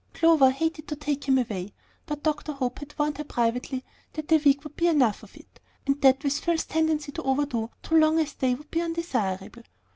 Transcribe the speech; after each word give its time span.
Clover 0.15 0.49
hated 0.49 0.87
to 0.87 0.95
take 0.95 1.25
him 1.25 1.37
away; 1.37 1.73
but 2.07 2.23
Dr. 2.23 2.53
Hope 2.53 2.79
had 2.79 2.97
warned 2.97 3.19
her 3.19 3.23
privately 3.23 3.83
that 4.13 4.31
a 4.31 4.37
week 4.37 4.63
would 4.63 4.75
be 4.75 4.87
enough 4.87 5.21
of 5.21 5.37
it, 5.37 5.59
and 5.85 6.01
that 6.01 6.23
with 6.23 6.39
Phil's 6.39 6.65
tendency 6.65 7.11
to 7.11 7.21
overdo, 7.21 7.69
too 7.83 7.99
long 7.99 8.17
a 8.17 8.25
stay 8.25 8.55
would 8.55 8.71
be 8.71 8.81
undesirable. 8.81 9.61